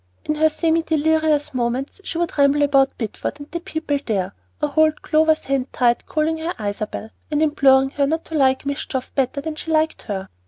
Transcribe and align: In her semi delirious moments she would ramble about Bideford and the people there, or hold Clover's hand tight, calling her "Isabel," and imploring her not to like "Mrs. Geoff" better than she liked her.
In 0.25 0.33
her 0.33 0.49
semi 0.49 0.81
delirious 0.81 1.53
moments 1.53 2.01
she 2.03 2.17
would 2.17 2.35
ramble 2.35 2.63
about 2.63 2.97
Bideford 2.97 3.39
and 3.39 3.51
the 3.51 3.59
people 3.59 3.99
there, 4.03 4.33
or 4.59 4.69
hold 4.69 5.03
Clover's 5.03 5.43
hand 5.43 5.71
tight, 5.71 6.07
calling 6.07 6.39
her 6.39 6.55
"Isabel," 6.59 7.11
and 7.29 7.39
imploring 7.43 7.91
her 7.91 8.07
not 8.07 8.25
to 8.25 8.33
like 8.35 8.63
"Mrs. 8.63 8.87
Geoff" 8.87 9.13
better 9.13 9.41
than 9.41 9.53
she 9.53 9.69
liked 9.69 10.01
her. 10.09 10.27